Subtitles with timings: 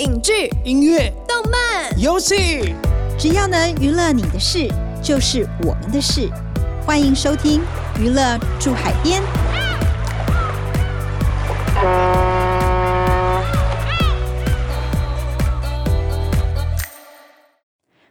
[0.00, 2.74] 影剧、音乐、动漫、游戏，
[3.18, 4.66] 只要能娱乐你的事，
[5.02, 6.26] 就是我们的事。
[6.86, 7.60] 欢迎收听
[8.00, 9.20] 《娱乐住海边》。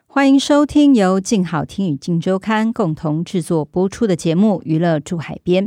[0.06, 5.66] 欢迎收听由静好听与静周刊共同制作播出的节目《娱乐住海边》。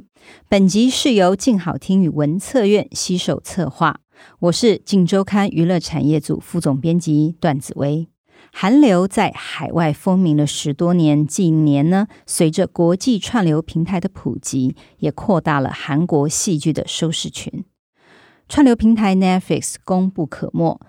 [0.49, 4.02] 本集是由静好听与文策院携手策划。
[4.41, 8.09] 我是静周刊娱乐产业组副总编辑段子薇。
[8.53, 17.65] 韩流在海外风靡了十多年，近年呢，随着国际串流平台的普及，也扩大了韩国戏剧的收视群。
[18.49, 20.81] 串流平台 Netflix 功不可没。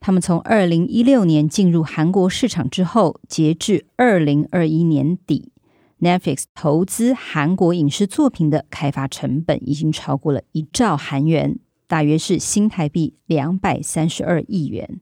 [0.00, 5.52] 他们从二零一六年进入韩国市场之后，截至二零二一年底
[6.00, 11.60] ，Netflix 投资韩国影视作品的开发成本已经超过了一兆韩元，
[11.92, 14.98] 大约是新台币两百三十二亿元。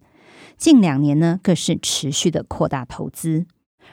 [0.57, 3.47] 近两年呢，更是持续的扩大投资。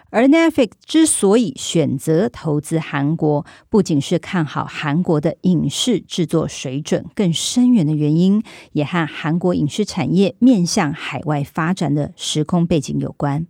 [0.09, 8.41] 而 Netflix 之所以选择投资韩国，不仅是看好韩国的影视制作水准更深远的原因，
[8.71, 13.45] 也和韩国影视产业面向海外发展的时空背景有关。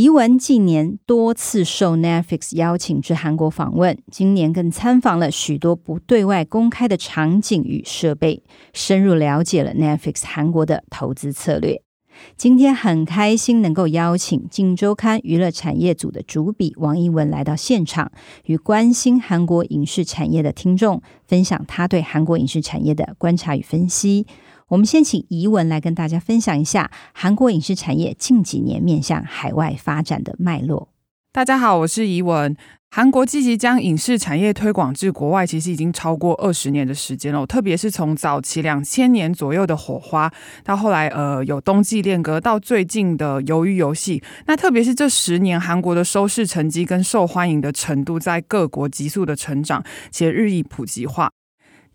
[0.00, 8.42] 怡文近年多次受 Netflix 邀请至韩国访问，今年更参访了许多不对外公开的场景与设备，
[8.72, 11.82] 深入了解了 Netflix 韩国的投资策略。
[12.34, 18.10] 今天很开心能够邀请《镜周刊》娱乐产业组的主笔王一文来到现场，
[18.46, 24.26] 与关心韩国影视产业的听众分享他对韩国影视产业的观察与分析。
[24.70, 30.88] 我们先请怡文来跟大家分享一下韩国影视产业近几年面向海外发展的脉络。
[31.32, 32.56] 大家好，我是怡文。
[32.88, 37.44] 韩国积极将影视产业推广至国外，其实已经超过二十年的时间了。
[37.44, 40.28] 特别是从早期两千年左右的《火花》，
[40.62, 44.20] 到后来呃有《冬季恋歌》，到最近的《鱿鱼游戏》。
[44.46, 49.82] 那特别是这十年，韩国的收视成绩跟受欢迎的程度，在各国急速的成长，
[50.12, 51.32] 且日益普及化。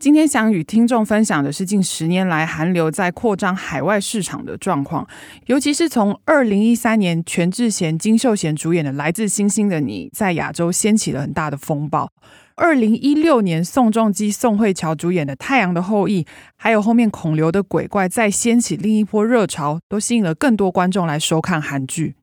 [0.05, 5.07] 今天想与听众分享的是近十年来韩流在扩张海外市场的状况，
[5.47, 12.07] 尤其是从二零一三年全智贤、金秀贤主演的《来自星星的你》在亚洲掀起了很大的风暴，
[12.53, 16.22] 二零一六年宋仲基、宋慧乔主演的《太阳的后裔》，
[16.55, 22.13] 还有后面孔刘的《鬼怪》再掀起另一波热潮，都吸引了更多观众来收看韩剧。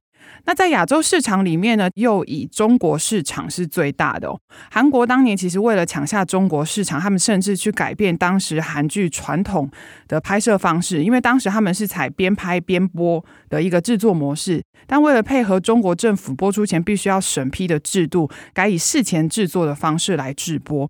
[0.45, 4.39] 那在亚洲市场里面呢，又以中国市场是最大的哦。
[4.71, 9.71] 韩国当年其实为了抢下中国市场，他们甚至去改变当时韩剧传统
[10.09, 20.89] 的拍摄方式，因为当时他们是采边拍边播的一个制作模式，但为了配合中国政府播出前必须要审批的制度，改以事前制作的方式来制播。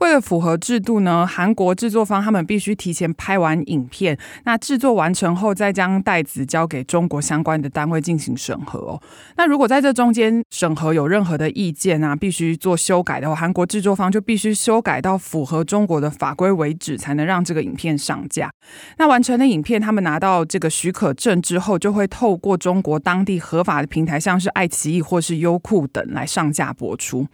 [0.00, 9.02] 为了符合制度呢，韩国制作方他们必须提前拍完影片，那制作完成后再将袋子交给中国相关的单位进行审核哦。
[9.36, 18.50] 那如果在这中间审核有任何的意见啊，必须做修改的话，韩国制作方就必须修改到符合中国的法规为止，才能让这个影片上架。
[18.96, 27.26] 那完成的影片，他们拿到这个许可证之后，就会透过中国当地合法的平台，像是爱奇艺或是优酷等来上架播出。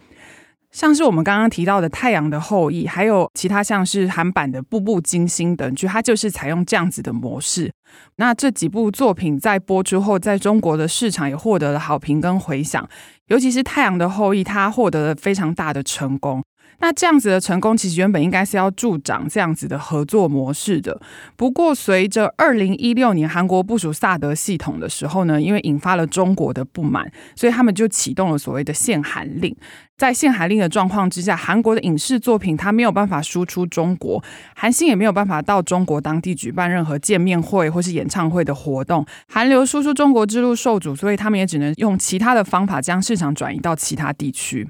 [0.77, 7.73] 像是我们刚刚提到的《太阳的后裔》，还有其他像是韩版的《步步惊心》等剧，它就是采用这样子的模式。
[8.17, 12.87] 那这几部作品在播出后，在中国的市场也获得了好评跟回响，
[13.29, 16.43] 尤其是《太阳的后裔》，它获得了非常大的成功。
[16.79, 20.99] 那这样子的成功，其实原本应该是要助长这样子的合作模式的。
[21.35, 29.55] 不过，随着二零一六年韩国部署萨德系统的时候呢，因为引发了中国的不满，所以他们就启动了所谓的限韩令。
[29.97, 34.23] 在限韩令的状况之下，韩国的影视作品它没有办法输出中国，
[34.55, 44.69] 韩星也没有办法到中国当地举办任何见面会或是演唱会的活动，韩流输出中国之路受阻，所以他们也只能用其他的方法将市场转移到其他地区。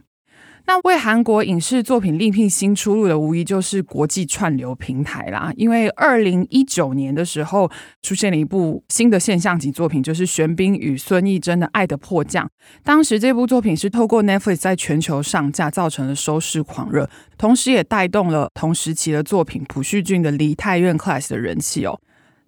[0.67, 5.49] 那为韩国影视作品另辟新出路的，无疑就是国际串流平台啦。
[5.55, 7.71] 因为二零一九年的时候，
[8.03, 12.45] 出现了一部新的现象级作品，就是玄彬与孙艺珍的《爱的迫降》。
[12.83, 21.97] 当时这部作品是透过 Netflix 在全球上架，造成了收视狂热，同时也带动了同时期的作品朴叙俊的《梨泰院 Class》的人气哦。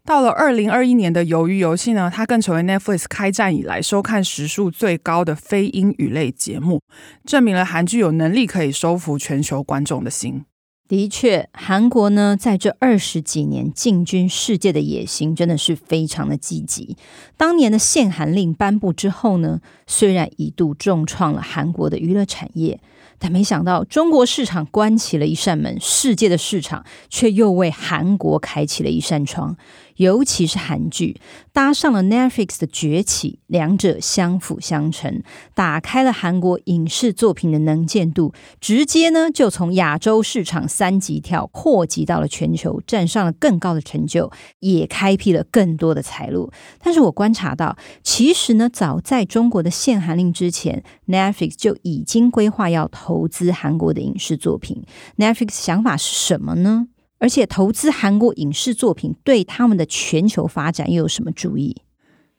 [0.10, 6.82] 到了二零二一年的《鱿鱼游戏》呢，它更成为 Netflix 开战以来收看时数最高的非英语类节目，
[7.28, 10.46] 证明了韩剧有能力可以收服全球观众的心。
[10.88, 16.98] 的确，韩国呢在这二十几年进军世界的野心真的是非常的积极。
[17.38, 22.80] 当年的限韩令颁布之后呢，虽然一度重创了韩国的娱乐产业。
[23.22, 29.58] 但没想到，中国市场关起了一扇门，世界的市场却又为韩国开启了一扇窗。
[30.00, 31.19] 尤其是韩剧，
[31.51, 35.22] 搭上了 Netflix 的崛起，两者相辅相成，
[35.54, 46.50] 打开了韩国影视作品的能见度，直接呢就从亚洲市场三级跳扩及到了全球，站上了更高的成就，也开辟了更多的财路。
[46.81, 54.84] 但是我观察到，其实呢，早在中国的限韩令之前，Netflix 就已经规划要投资韩国的影视作品。
[55.18, 56.88] Netflix 想法是什么呢？
[57.19, 61.75] 而且投资韩国影视作品对他们的全球发展又有什么注意？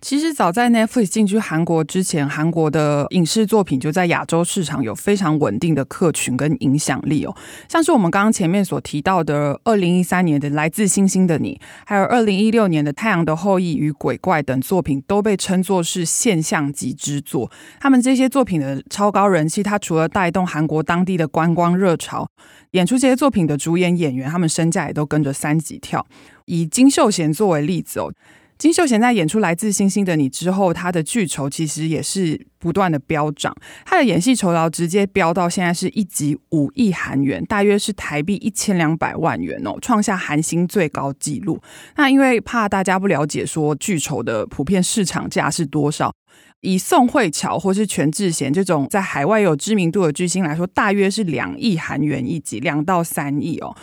[0.02, 7.36] 其实早在 Netflix 进军韩国之前，韩国的影视作品就在亚洲市场有非常稳定的客群跟影响力哦。
[7.68, 17.52] 像是我们刚刚前面所提到的，二零一三年的《来自星星的你》，还有二零一六年的《太阳的后裔》与《鬼怪》等作品，都被称作是现象级之作。
[17.78, 22.26] 他们这些作品的超高人气，它除了带动韩国当地的观光热潮，
[22.72, 26.06] 演出这些作品的主演演员，他们身价也都跟着三级跳。
[26.46, 28.12] 以金秀贤作为例子哦。
[28.58, 33.56] 金秀贤在演出《来自星星的你》之后，他的剧酬其实也是不断的飙涨，
[33.86, 41.58] 他的演戏酬劳直接飙到现在是一集五亿韩元，大约是台币一千两百万元哦，创下韩星最高纪录。
[41.96, 46.12] 那因为怕大家不了解说剧酬的普遍市场价是多少，
[46.62, 53.74] 以宋慧乔或是全智贤这种在海外有知名度的巨星来说，大约是两亿韩元一集，两到三亿哦。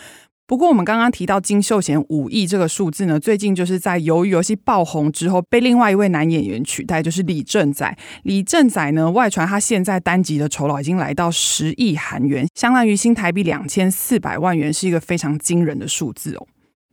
[0.46, 7.94] 不过，我们刚刚提到金秀贤五亿这个数字呢，最近就是在《鱿鱼游戏》爆红之后，被另外一位男演员取代，就是李正宰。
[8.22, 16.46] 李正宰呢，外传他现在单集的酬劳已经来到十亿韩元，相当于新台币两千四百万元，是一个非常惊人的数字哦。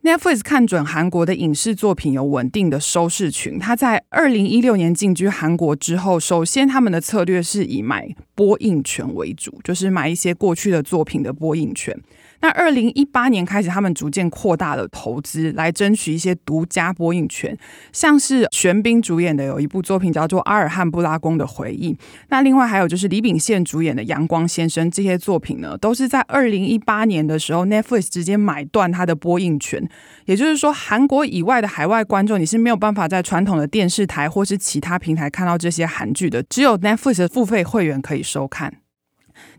[0.06, 12.00] Netflix 看准韩国的影视作品有稳定的收视群，它在二零一六年进军韩国之后，首先他们的策略是以买播映权为主，就是买一些过去的作品的播映权。
[12.46, 17.58] 那二零一八年开始，他们逐渐扩大了投资，来争取一些独家播映权，
[17.92, 21.92] 像是玄彬主演的有一部作品叫做《阿尔汉布拉宫的回忆》，
[22.28, 29.84] 那另外还有就是李秉宪主演的《阳光先生》，这些作品呢，都是在二零一八年的时候，Netflix 直接买断它的播映权，
[30.26, 38.72] 也就是说，韩国以外的海外观众，你是没有办法在传统的电视台或是其他平台看到这些韩剧的，只有 Netflix 的付费会员可以收看。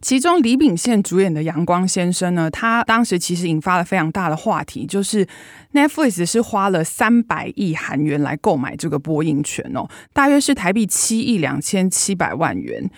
[0.02, 5.28] 其中李秉宪主演的《阳光先生》呢，他当时其实引发了非常大的话题，就是
[5.74, 12.90] Netflix 是花了三百亿韩元来购买这个播映权哦，大约是台币七亿两千七百万元。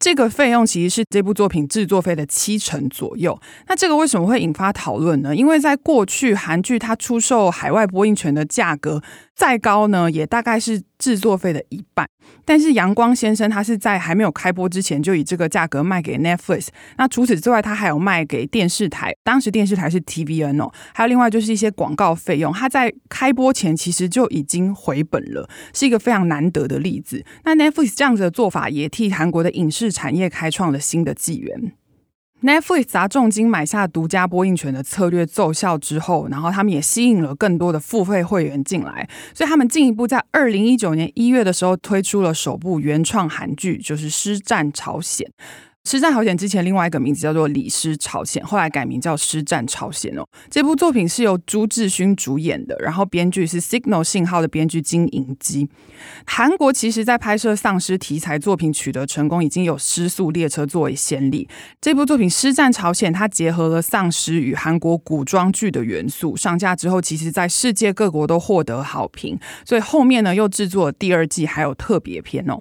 [0.00, 3.36] 这个费用其实是这部作品制作费的七成左右。
[3.66, 5.34] 那这个为什么会引发讨论呢？
[5.34, 9.02] 因为在过去韩剧它出售海外播映权的价格
[9.34, 12.08] 再高呢，也大概是制作费的一半。
[12.44, 16.68] 但是《阳光先生》他是在还没有开播之前就以这个价格卖给 Netflix。
[16.96, 20.72] 那除此之外，他还有卖给电视台，当时电视台是 TVN 哦。
[20.92, 27.24] 还有另外就是一些广告费用，他在开播前其实就已经回本了，是一个非常难得的例子。
[27.44, 31.72] 那 Netflix 这样子的做法也替韩国的影视产业开创了新的纪元。
[32.40, 45.26] Netflix 砸重金买下独家播映权的策略奏效之后，然后他们也吸引了更多的付费会员进来，所以他们进一步在二零一九年一月的时候推出了首部原创韩剧，就是《师战朝鲜》。
[45.88, 50.28] 《师战朝鲜》之前另外一个名字叫做《李师朝鲜》，后来改名叫《师战朝鲜》哦。
[50.50, 55.66] 这部作品是由朱智勋主演的，然后编剧是 Signal 信号的编剧金银基。
[56.26, 61.48] 韩国其实在拍摄丧尸题材作品取得成功，已经有《尸速列车》作为先例。
[61.80, 72.56] 这部作品《师战朝鲜》它结合了丧尸与韩国古装剧的元素，上架之后，其实在世界各国都获得好评，所以后面呢又制作了第二季，还有特别篇哦。《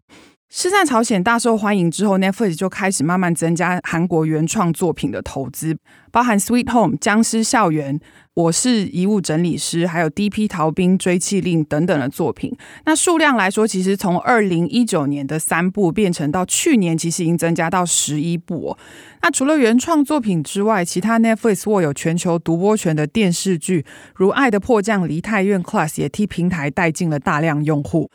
[0.49, 5.77] 师战朝鲜》大受欢迎之后，Netflix 就开始慢慢增加韩国原创作品的投资，
[6.09, 7.99] 包含《Sweet Home》、《僵尸校园》、
[8.33, 10.47] 《我是遗物整理师》、还有《D.P.
[10.47, 12.55] 逃兵追缉令》等等的作品。
[12.85, 18.77] 那数量来说，其实从二零一九年的三部变成到去年，其实已经增加到十一部。
[19.21, 23.85] 那除了原创作品之外，其他 Netflix 握有全球独播权的电视剧，
[24.15, 28.09] 如《爱的迫降》、《梨泰院 Class》也替平台带进了大量用户。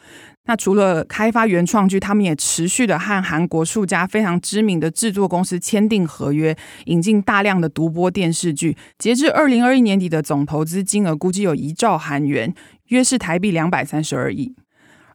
[0.46, 6.56] 那除了开发原创剧，他们也持续的和韩国数家非常知名的制作公司签订合约，
[6.86, 8.76] 引进大量的独播电视剧。
[8.98, 12.52] 截至二零二一年底的总投资金额估计有一兆韩元，
[12.88, 14.56] 约是台币两百三十二亿。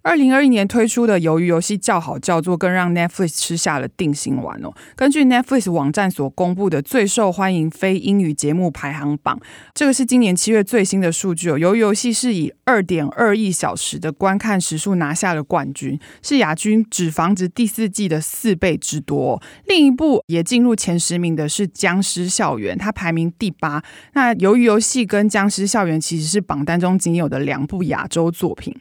[0.07, 4.73] 二零二一年推出的《鱿鱼游戏》叫好叫座，更让 Netflix 吃下了定心丸哦。
[4.95, 9.37] 根据 Netflix 网站所公布的最受欢迎非英语节目排行榜，
[9.73, 11.55] 这个是今年七月最新的数据哦。
[11.59, 19.43] 《鱿鱼游戏》是以二点二亿小时的观看时数拿下了冠军，是亚军《纸房子》第四季的四倍之多。
[19.65, 23.83] 另一部也进入前十名的是《僵尸校园》，它排名第八。
[24.13, 28.73] 那《鱿鱼游戏》跟《僵尸校园》其实是榜单中仅有的两部亚洲作品。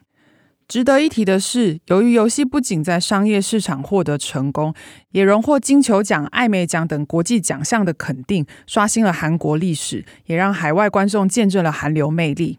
[0.68, 4.74] 值得一提的是，由于游戏不仅在商业市场获得成功，
[5.12, 12.58] 也荣获金球奖、艾美奖等国际奖项的肯定，刷新了韩国历史，也让海外观众见证了韩流魅力。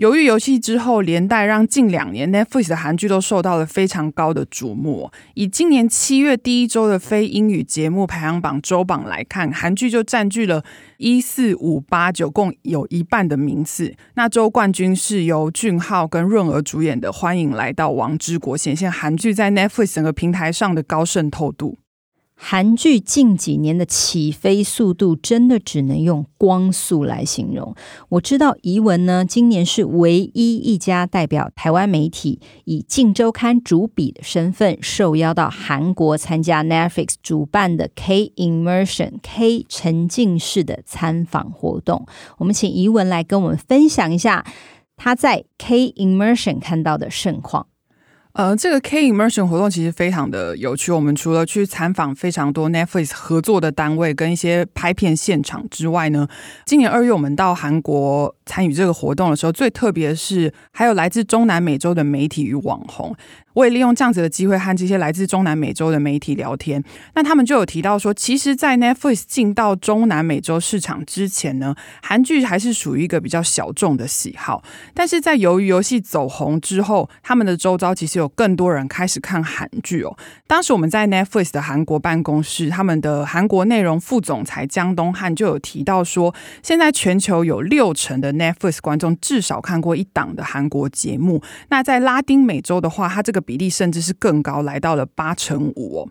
[0.00, 5.10] 鱿鱼游戏之后，连带让近两年 Netflix 的韩剧都受到了非常高的瞩目。
[5.34, 10.64] 以今年七月第一周的非英语节目排行榜周榜来看，韩剧就占据了
[10.96, 13.94] 一四五八九，共有一半的名次。
[14.14, 21.76] 那周冠军是由俊昊跟润娥主演的《欢迎来到王之国》，显现韩剧在 Netflix 整个平台上的高渗透度。
[22.42, 27.74] 韩剧近几年的起飞速度，真的只能用光速来形容。
[28.08, 42.06] 我知道怡文呢，今年是唯一一家代表台湾媒体以《镜周刊》主笔的身份，受邀到韩国参加 Netflix 主办的 K Immersion K 沉浸式的参访活动。
[42.38, 44.46] 我们请怡文来跟我们分享一下
[44.96, 47.66] 他在 K Immersion 看到的盛况。
[48.40, 50.90] 呃，这个 K Immersion 活动其实非常的有趣。
[50.90, 56.26] 我们除了去参访非常多 Netflix 合作的单位跟一些拍片现场之外呢，
[56.64, 63.14] 今年二月我们到韩国参与这个活动的时候，最特别是还有来自中南美洲的媒体与网红。
[63.52, 66.82] 我也利用这样子的机会和这些来自中南美洲的媒体聊天，
[67.14, 74.62] 那他们就有提到说，其实，在 Netflix 进到中南美洲市场之前呢，韩剧还是属于一个比较小众的喜好，
[74.94, 80.16] 但是在由于游戏走红之后，他们的周遭其实有更多人开始看韩剧哦。
[80.46, 93.40] 当时我们在 Netflix 的韩国办公室，他们的韩国内容副总裁姜东汉就有提到说，现在全球有六成的 Netflix 观众至少看过一档的韩国节目，那在拉丁美洲的话，它这个。
[93.50, 96.08] 比例甚至是更高，来到了八成五哦。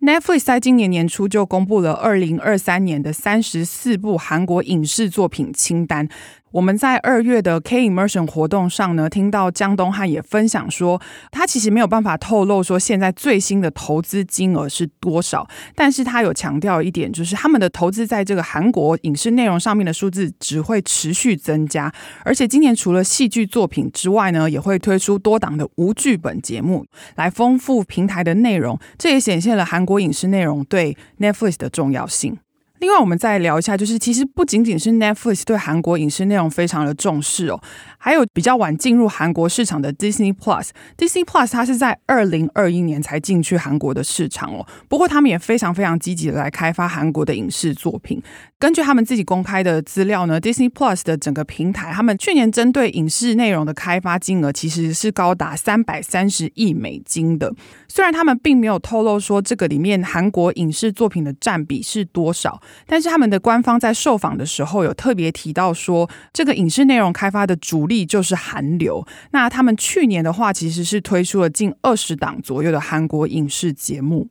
[0.00, 6.06] Netflix 在今年年初就公布了二零二三年的三十四部韩国影视作品清单。
[6.52, 21.92] 我们在二月的 K Immersion 活动上呢，听到姜东汉也分享说，他其实没有办法透露说现在最新的投资金额是多少，但是他有强调一点，就是他们的投资在这个韩国影视内容上面的数字只会持续增加，
[22.24, 26.84] 而且今年除了戏剧作品之外呢，也会推出多档的无剧本节目
[27.16, 32.38] 来丰富平台的内容，这也显现了韩国影视内容对 Netflix 的重要性。
[32.82, 37.62] 另外，我们再聊一下，就是其实不仅仅是 Netflix 对韩国影视内容非常的重视哦，
[37.96, 40.70] 还有比较晚进入韩国市场的 Disney Plus。
[40.98, 48.20] Disney Plus 它是在二零二一年才进去韩国的市场哦，不过他们也非常非常积极的来开发韩国的影视作品。
[48.58, 57.54] 根据他们自己公开的资料呢，Disney Plus 的整个平台，他们去年针对影视内容的开发金额其实是高达三百三十亿美金的。
[57.86, 62.60] 虽然他们并没有透露说这个里面韩国影视作品的占比是多少。
[62.86, 69.06] 但是他们的官方在受访的时候有特别提到说，这个影视内容开发的主力就是韩流。
[69.30, 74.28] 那他们去年的话，其实是推出了近二十档左右的韩国影视节目。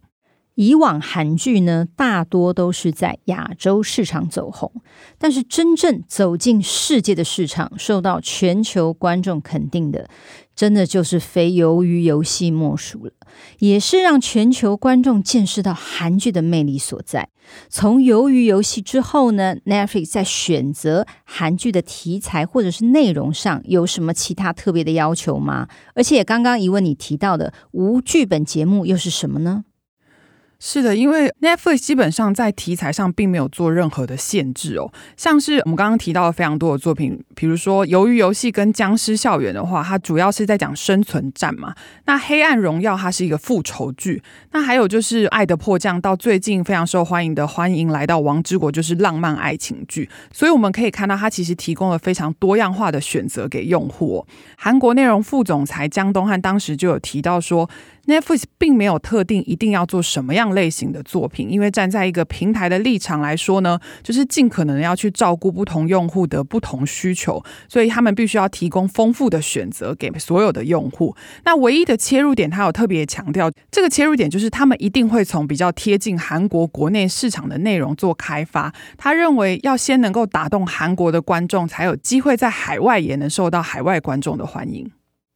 [0.56, 4.70] 以往韩剧呢，大多都是在亚洲市场走红，
[5.18, 10.10] 但是真正走进世界的市场，受到全球观众肯定的，
[10.56, 13.12] 真的就是非鱿鱼游戏莫属了。
[13.60, 17.30] 也是让全球观众见识到韩剧的魅力所在。
[17.70, 25.68] 从鱿鱼游戏之后呢，Netflix 在选择韩剧的题材或者是内容上有什么其他特别的要求吗？
[25.96, 29.64] 而且刚刚一问你提到的无剧本节目又是什么呢？
[30.64, 41.74] 是的，因为 Netflix 基本上在题材上并没有做任何的限制哦，像是我们刚刚提到的非常多的作品，比如说《鱿鱼游戏》跟《僵尸校园》的话，它主要是在讲生存战嘛。
[42.06, 54.24] 那《黑暗荣耀》它是一个复仇剧，那还有就是《爱的迫降》到最近非常受欢迎的《欢迎来到王之国》就是浪漫爱情剧，所以我们可以看到它其实提供了非常多样化的选择给用户。
[54.56, 57.68] 韩国内容副总裁姜东汉当时就有提到说。
[58.08, 71.16] Netflix 并没有特定一定要做什么样类型的作品，因为站在一个平台的立场来说呢，就是尽可能要去照顾不同用户的不同需求，所以他们必须要提供丰富的选择给所有的用户。
[71.46, 78.74] 那唯一的切入点，他有特别强调，这个切入点就是他们一定会从比较贴近韩国国内市场的内容做开发。
[78.98, 84.92] 他认为要先能够打动韩国的观众，才有机会在海外也能受到海外观众的欢迎。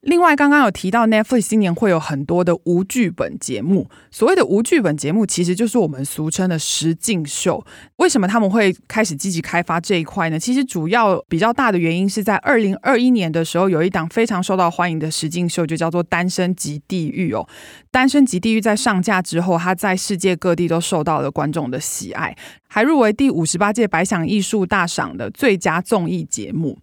[0.05, 3.89] 另外，刚刚有提到 Netflix 今年会有很多的无剧本节目。
[4.11, 7.65] 所谓的无剧本节目，其实就是我们俗称的实境秀。
[7.95, 10.39] 为什么他们会开始积极开发这一块呢？
[10.39, 17.43] 其实主要比较大的原因是在二零二一年的时候，有一档非常受到欢迎的实境秀，就叫做《单身即地狱》哦。
[17.89, 26.77] 《单身即地狱》在上架之后，它在世界各地都受到了观众的喜爱，还入围第五十八届百想艺术大赏的最佳综艺节目。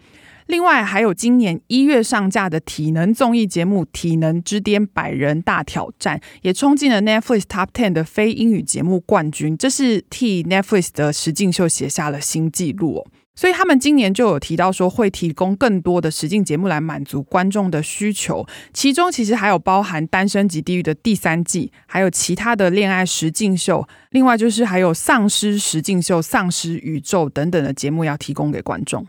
[0.52, 13.06] 另外，还有今年一月上架的体能综艺节目《体能之巅百人大挑战》，也冲进了 Netflix Top Ten 的非英语节目冠军，这是替 Netflix 的实境秀写下了新纪录哦。
[13.34, 29.06] 所以他们今年就有提到说，会提供更多的实境节目来满足观众的需求，其中其实还有包含《单身即地狱》的第三季，还有其他的恋爱实境秀，另外就是还有丧尸实境秀、丧尸宇宙等等的节目要提供给观众。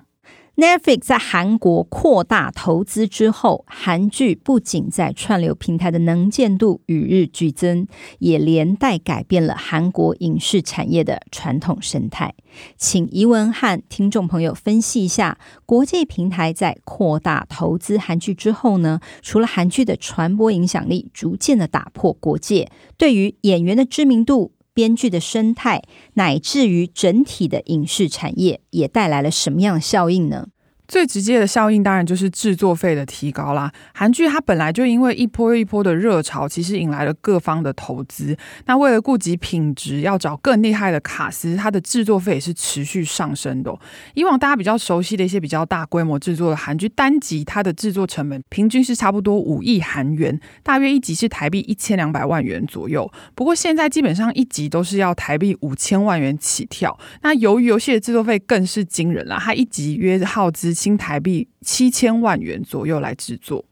[0.56, 7.88] Netflix 在韩国扩大投资之后，韩剧不仅在串流平台的能见度与日俱增，
[8.20, 12.36] 也连带改变了韩国影视产业的传统生态。
[12.78, 30.48] 请怡文和听众朋友分析一下，国际平台在扩大投资韩剧之后呢，除了韩剧的传播影响力逐渐的打破国界，对于演员的知名度、编剧的生态，乃至于整体的影视产业，也带来了什么样的效应呢？
[30.88, 33.72] 最直接的效应当然就是制作费的提高啦。
[33.94, 38.36] 韩剧它本来就因为一波又一波的热潮，其实引来了各方的投资。
[38.66, 43.74] 那为了顾及品质，要找更厉害的卡司，它的制作费也是持续上升的。
[44.14, 53.10] 以往大家比较熟悉的一些比较大规模制作的韩剧，单集它的制作成本平均是差不多五亿韩元，大约一集是台币一千两百万元左右。
[53.34, 57.00] 不过现在基本上一集都是要台币五千万元起跳。
[57.22, 60.73] 那由于游戏的制作费更是惊人了，它一集约耗资。
[60.74, 63.64] 新台币七千万元左右来制作。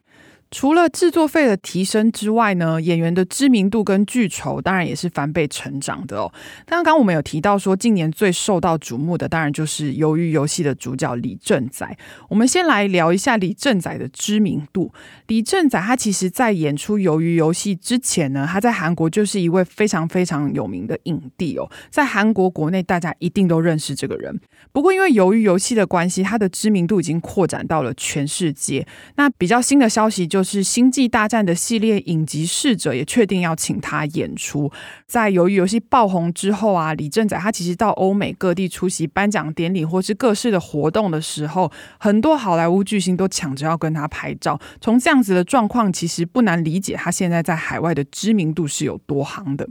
[0.51, 6.29] 除了制作费的提升之外呢，演员的知名度跟剧酬当然也是翻倍成长的哦。
[6.65, 11.98] 刚刚我们有提到说，今年最受到瞩目的当然就是《鱿鱼游戏》的主角李正宰。
[12.27, 14.91] 我们先来聊一下李正宰的知名度。
[15.27, 21.72] 李正宰他其实在演出《鱿鱼游戏》之前呢，他在韩国就是一位非常非常有名的影帝哦。
[21.89, 24.38] 在韩国国内，大家一定都认识这个人。
[24.74, 28.86] 不过因为《鱿鱼游戏》的关系，他的知名度已经扩展到了全世界。
[29.15, 30.41] 那比较新的消息就。
[30.42, 34.72] 就是《星际大战》的系列影集逝者也确定要请他演出。
[35.06, 44.60] 在《鱿鱼游戏》爆红之后啊，李正宰他其实到欧美各地出席颁奖典礼或是各式的活动的时候，很多好莱坞巨星都抢着要跟他拍照。
[44.82, 49.70] 从这样子的状况，其实不难理解他现在在海外的知名度是有多行的。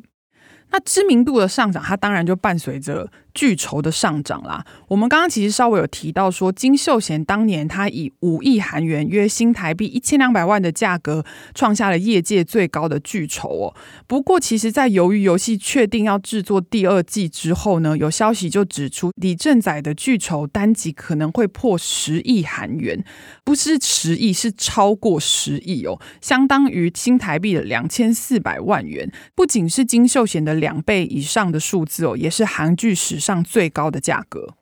[0.71, 3.11] 那知名度的上涨，它当然就伴随着。
[3.35, 13.75] 巨酬的上涨啦，我们刚刚其实稍微有提到说，金秀贤当年他以五亿韩元约新台币一千两百万的价格，创下了业界最高的巨酬哦。
[14.07, 23.05] 不过，其实，在鱿鱼游戏确定要制作第二季之后呢，有消息就指出，李正宰的巨酬单集可能会破十亿韩元，
[23.45, 34.55] 不是十亿，是超过十亿哦，相当于新台币的两千四百万元，不仅是金秀贤的两倍以上的数字哦，也是韩剧史上最高的价格。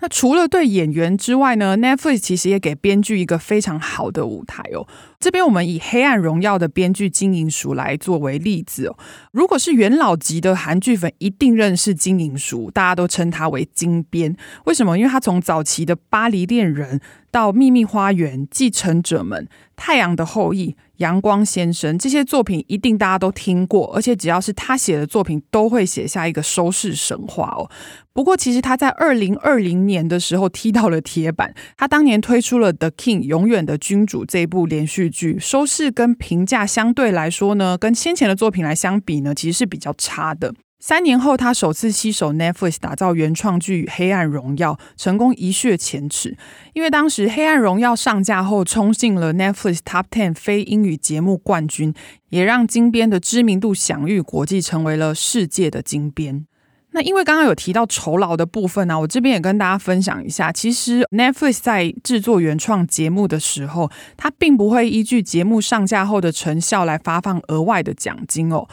[0.00, 4.86] 那除了对演员之外呢，Netflix 其实也给编剧一个非常好的舞台哦。
[5.18, 8.98] 这边我们以《黑暗荣耀》的编剧金银淑来作为例子哦。
[9.32, 14.36] 如果是元老级的韩剧粉，一定认识金银淑，大家都称他为金编。
[14.66, 14.98] 为什么？
[14.98, 16.98] 因为他从早期的《巴黎恋人》
[17.30, 20.72] 到《秘密花园》、《继承者们》、《太阳的后裔》。
[20.98, 27.70] 阳光先生这些作品一定大家都听过，而且只要是他写的作品，都会写下一个收视神话哦。
[28.12, 40.54] 不过，其实他在二零二零年的时候踢到了铁板，他当年推出了《The King》永远的君主这一部连续剧，收视跟评价相对来说呢，跟先前的作品来相比呢，其实是比较差的。
[40.78, 46.36] 三年后，他首次携手 Netflix 打造原创剧《黑暗荣耀》，成功一雪前耻。
[46.74, 51.94] 因为当时《黑暗荣耀》上架后，冲进了 Netflix Top Ten 非英语节目冠军，
[52.28, 56.46] 也让金编的知名度享誉国际，成为了世界的金编。
[56.90, 60.52] 那因为刚刚有提到酬劳的部分呢、我这边也跟大家分享一下。
[60.52, 68.68] 其实 Netflix 在制作原创节目的时候，它并不会依据节目上架后的成效来发放额外的奖金哦。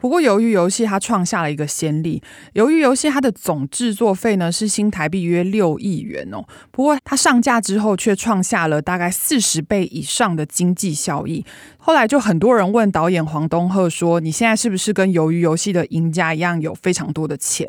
[0.00, 2.22] 不过，鱿鱼游戏它创下了一个先例。
[2.54, 6.44] 鱿鱼游戏它的总制作费呢是新台币约六亿元哦。
[6.70, 11.44] 不过它上架之后却创下了大概四十倍以上的经济效益。
[11.76, 17.66] 后来就很多人问导演黄东赫说：“你现在是不是跟鱿鱼游戏的赢家一样有非常多的钱？”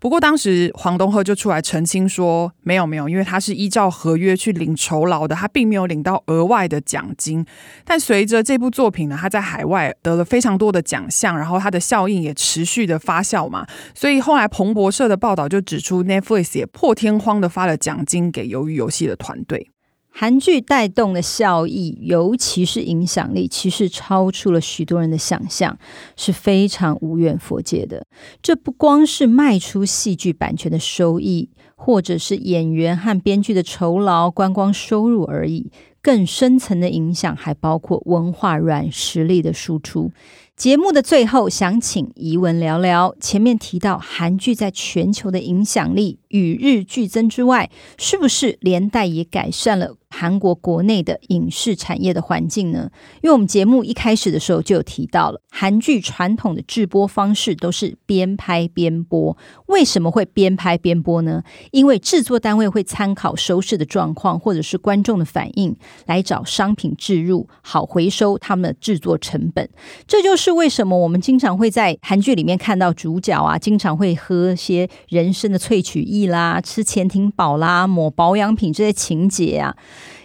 [0.00, 7.46] 不过当时黄东赫就出来澄清说：“没有没有，因为他是依照合约去领酬劳的，他并没有领到额外的奖金。”
[7.86, 19.70] 但随着这部作品呢，他在海外得了非常多的奖项，然后他的效应也持续的发酵嘛，所以后来彭博社的报道就指出，Netflix 也破天荒的发了奖金给鱿鱼游戏的团队。
[20.12, 25.78] 韩剧带动的效益，尤其是影响力，其实超出了许多人的想象，
[26.16, 28.04] 是非常无远佛界的。
[28.42, 35.70] 这不光是卖出戏剧版权的收益，或者是演员和编剧的酬劳、观光收入而已，
[36.02, 40.10] 更深层的影响还包括文化软实力的输出。
[40.60, 43.16] 节目的最后，想请怡文聊聊。
[43.18, 52.90] 前面提到韩剧在全球的影响力与日俱增之外，是不是连带也改善了韩国国内的影视产业的环境呢？
[53.22, 59.36] 因为我们节目一开始的时候就有提到了，韩剧传统的制播方式都是边拍边播。
[59.66, 61.42] 为什么会边拍边播呢？
[61.70, 69.66] 因为制作单位会参考收视的状况或者是观众的反应，来找商品置入，好回收他们的制作成本。
[70.06, 70.50] 这就是。
[70.50, 79.74] 为什么我们经常会在韩剧里面看到主角啊，经常会喝些人参的萃取液啦，吃潜艇堡啦，抹保养品这些情节啊？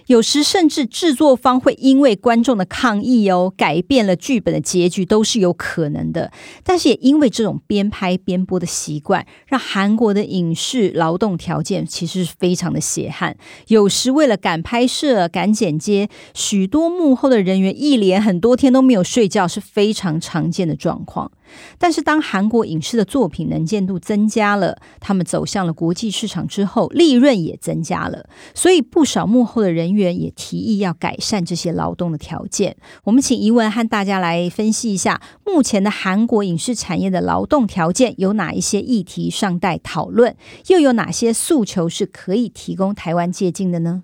[0.08, 6.32] 有时甚至制作方会因为观众的抗议哦，改变了剧本的结局都是有可能的。
[6.64, 13.36] 但是也因为这种边拍边播的习惯，让韩国的影视劳动条件其实是非常的血汗。
[13.68, 21.32] 有时为了赶拍摄、赶剪接，许多幕后的人员一连很多天都没有睡觉，是非常常见的状况。
[21.78, 32.76] 但是，当韩国影视的作品能见度增加了，他们走向了国际市场之后，利润也增加了，所以不少幕后的人员也提议要改善这些劳动的条件。
[33.04, 40.36] 我们请怡文和大家来分析一下，目前的韩国影视产业的劳动条件有哪一些议题尚待讨论，
[40.68, 44.04] 又有哪些诉求是可以提供台湾借鉴的呢？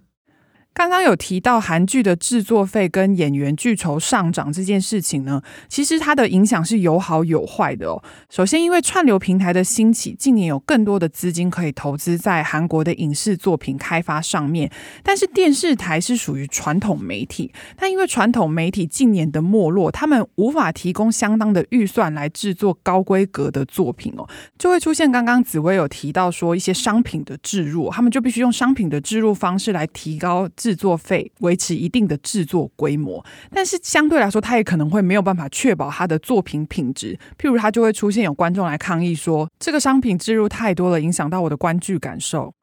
[0.73, 8.01] 刚刚有提到韩剧的制作费跟演员剧酬上涨这件事情呢，其实它的影响是有好有坏的哦。
[8.29, 14.71] 首先，因为串流平台的兴起，近年有更多的资金可以投资在韩国的影视作品开发上面。
[15.03, 24.25] 但是电视台是属于传统媒体，但因为传统媒体近年的没落，他们无法提供相当的预算来制作高规格的作品哦，
[24.57, 30.47] 就会出现刚刚紫薇有提到说一些商品的置入，他们就必须用商品的置入方式来提高。
[30.61, 37.17] 制作费维持一定的制作规模，但是相对来说，他也可能会没有办法确保他的作品品质。
[37.39, 42.53] 譬如，他就会出现有观众来抗议说，这个商品置入太多了，影响到我的观剧感受。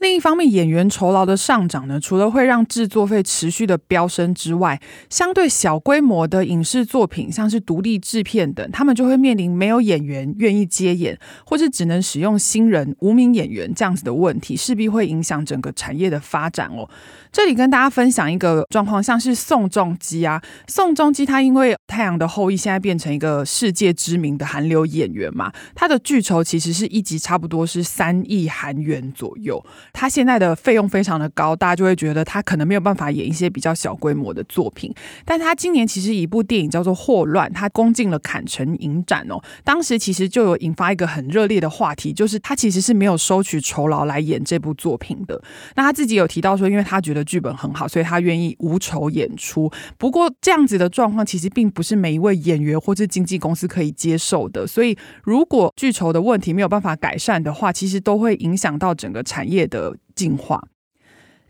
[0.00, 16.88] 另一方面，演员酬劳的上涨呢，除了会让制作费持续的飙升之外，相对小规模的影视作品，像是独立制片等，他们就会面临没有演员愿意接演，或是只能使用新人、无名演员这样子的问题，势必会影响整个产业的发展哦。
[17.30, 29.62] 这里跟大家分享一个状况，像是宋仲基啊，宋仲基他因为《太阳的后裔》现在变成一个世界知名的韩流演员嘛，他的剧酬其实是一集差不多是三亿韩元左右。
[29.92, 34.94] 他现在的费用非常的高，大家就会觉得他可能没有办法演一些比较小规模的作品。
[35.24, 39.40] 但他今年其实一部电影叫做《霍乱》，他攻进了坎城影展哦。
[39.64, 45.42] 当时其实就有引发一个很热烈的话题，就是他其实是没有收取酬劳来演这部作品的。
[45.74, 47.20] 那他自己有提到说，因为他觉得。
[47.30, 49.70] 剧本很好，所以他愿意无酬演出。
[49.98, 54.66] 不过这样子的状况其实并不不是每一位演员或是经纪公司可以接受的。
[54.66, 60.62] 所以如果剧酬的问题没有办法改善的话，其实都会影响到整个产业的进化。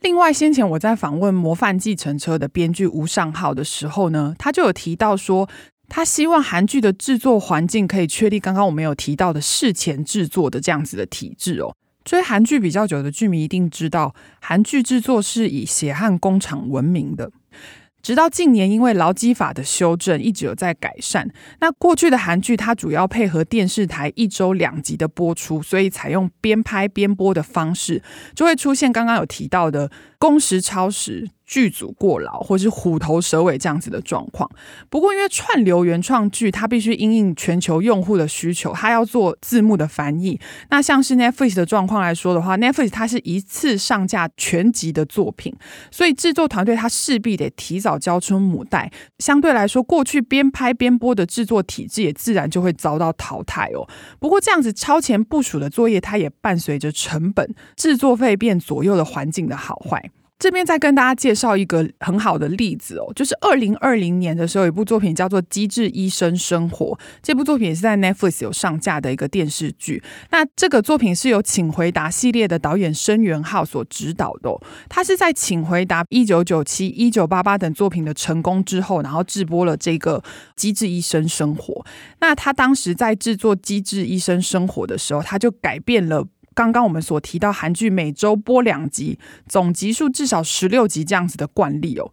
[0.03, 5.49] 另外，先前我在访问《模范计程车》的编剧吴尚浩的时候呢，他就有提到说，
[5.89, 11.75] 他希望韩剧的制作环境可以确立刚刚我们有提到的事前制作的这样子的体制哦。
[12.05, 17.33] 追韩剧比较久的剧迷一定知道，韩剧制作是以血汗工厂闻名的。
[18.03, 21.29] 直到近年，因为劳基法的修正，一直有在改善。
[21.61, 28.03] 那过去的韩剧，它主要配合电视台一周两集的播出，所以采用边拍边播的方式，
[28.35, 31.29] 就会出现刚刚有提到的工时超时。
[31.51, 34.49] 剧组过劳或是虎头蛇尾这样子的状况。
[34.89, 40.39] 不过，因为串流原创剧它必须因应全球用户的需求，它要做字幕的翻译。
[40.71, 45.53] 那像是 Netflix 的状况来说的话，Netflix 它是一次上架全集的作品，
[45.91, 48.93] 所以制作团队它势必得提早交出母带。
[49.19, 53.89] 相对来说，过去边拍边播的制作体制也自然就会遭到淘汰哦。
[54.21, 60.13] 不过，这样子超前部署的作业，它也伴随着成本、制作费变左右的环境的好坏。
[60.41, 66.87] 这边再跟大家介绍一个很好的例子哦，就是二零二零年的时候，有一部作品叫做《机智医生生活》。
[67.23, 70.03] 这部作品也是在 Netflix 有上架的一个电视剧。
[70.31, 74.51] 那这个作品是由《请回答》系列的导演申元浩所指导的。
[74.89, 80.19] 他是在《请回答》一九九七、一九八八等作品的成功之后，然后制播了这个
[80.57, 81.75] 《机智医生生活》。
[82.21, 86.27] 那他当时在制作《机智医生生活》的时候，他就改变了。
[86.55, 92.11] 刚刚我们所提到韩剧每周播两集，总集数至少十六集这样子的惯例哦。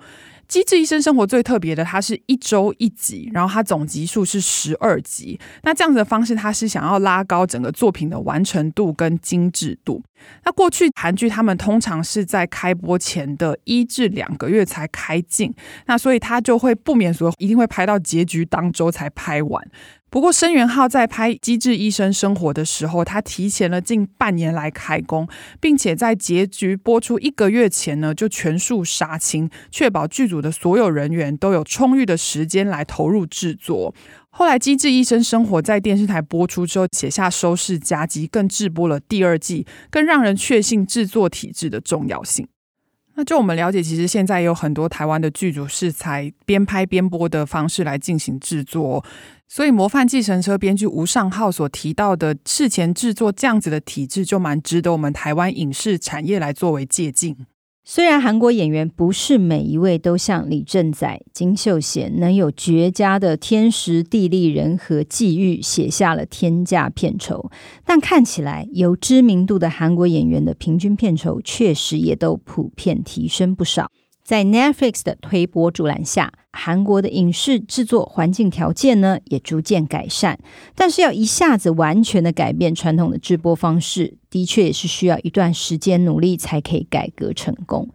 [0.50, 5.38] 《机智医生生活》最特别的，它是一周一集，然后它总集数是十二集。
[5.63, 10.02] 那这样子的方式，它是想要拉高整个作品的完成度跟精致度。
[10.45, 15.54] 那过去韩剧他们通常是在开播前的一至两个月才开镜，
[15.86, 19.62] 那所以他就会不免说一定会拍到结局当周才拍完。
[20.10, 25.28] 不过申元浩在拍《机智医生生活》的时候，他提前了近半年来开工，
[25.60, 33.93] 并且在结局播出一个月前呢，就全数杀青，确保剧组的所有人员都有充裕的时间来投入制作。
[34.30, 42.48] 后来，《机智医生生活》在电视台播出之后，写下收视佳绩，更制播了第二季，更让人确信制作体制的重要性。
[43.17, 49.03] 那就我们了解，其实现在也有很多台湾的剧组是采边拍边播的方式来进行制作，
[49.47, 57.36] 所以《模范计程车》编剧吴尚浩所提到的事前制作这样子的体制，就蛮值得我们台湾影视产业来作为借鉴。
[57.89, 67.50] 虽然韩国演员不是每一位都像李正宰、金秀贤能有绝佳的天时地利人和际遇，写下了天价片酬，
[67.86, 73.89] 但看起来有知名度的韩国演员的平均片酬确实也都普遍提升不少。
[74.28, 80.38] 在 Netflix 的推波助澜下，韩国的影视制作环境条件呢也逐渐改善。
[80.76, 87.88] 但是要一下子完全的改变传统的制播方式，的确也是需要一段时间努力才可以改革成功。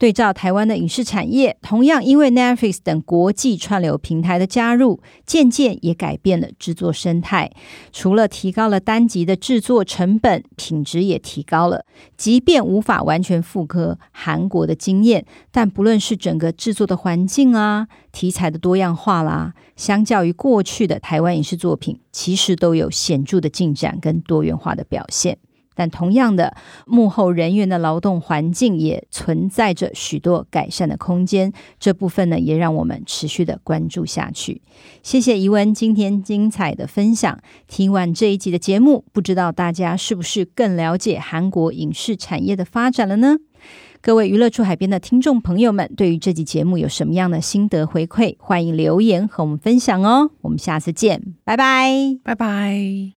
[0.00, 7.52] 对照台湾的影视产业，同样因为 Netflix 等国际串流平台的加入，渐渐也改变了制作生态。
[7.92, 11.84] 除了提高了单集的制作成本，品质也提高了。
[12.16, 25.36] 即便无法完全复刻韩国的经验，但不论是整个制作的环境啊、题材的多样化啦，相较于过去的台湾影视作品，其实都有显著的进展跟多元化的表现。
[25.74, 26.54] 但同样的，
[26.86, 31.52] 幕后人员的劳动环境也存在着许多改善的空间。
[31.78, 34.60] 这部分呢，也让我们持续的关注下去。
[35.02, 37.38] 谢谢怡文今天精彩的分享。
[37.66, 43.36] 听完这一集的节目，不知道大家是不是更了解韩国影视产业的发展了呢？
[44.02, 48.34] 各位娱乐驻海边的听众朋友们，对于这集节目有什么样的心得回馈？
[48.38, 50.30] 欢迎留言和我们分享哦。
[50.40, 53.19] 我们下次见，拜拜，拜拜。